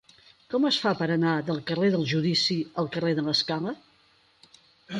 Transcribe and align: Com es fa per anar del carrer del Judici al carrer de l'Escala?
Com 0.53 0.63
es 0.69 0.77
fa 0.85 0.93
per 1.01 1.07
anar 1.15 1.33
del 1.49 1.59
carrer 1.71 1.91
del 1.95 2.07
Judici 2.13 2.57
al 2.85 2.89
carrer 2.97 3.13
de 3.21 3.27
l'Escala? 3.27 3.75